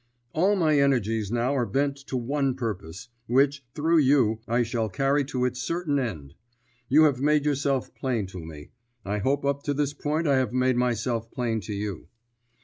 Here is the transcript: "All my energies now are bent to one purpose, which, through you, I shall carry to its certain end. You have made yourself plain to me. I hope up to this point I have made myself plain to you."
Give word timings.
"All 0.33 0.55
my 0.55 0.79
energies 0.79 1.31
now 1.31 1.53
are 1.55 1.67
bent 1.67 1.95
to 2.07 2.17
one 2.17 2.55
purpose, 2.55 3.09
which, 3.27 3.63
through 3.75 3.99
you, 3.99 4.39
I 4.47 4.63
shall 4.63 4.89
carry 4.89 5.23
to 5.25 5.45
its 5.45 5.61
certain 5.61 5.99
end. 5.99 6.33
You 6.89 7.03
have 7.03 7.21
made 7.21 7.45
yourself 7.45 7.93
plain 7.93 8.25
to 8.33 8.43
me. 8.43 8.71
I 9.05 9.19
hope 9.19 9.45
up 9.45 9.61
to 9.65 9.75
this 9.75 9.93
point 9.93 10.25
I 10.27 10.37
have 10.37 10.53
made 10.53 10.75
myself 10.75 11.29
plain 11.29 11.61
to 11.69 11.73
you." 11.75 12.07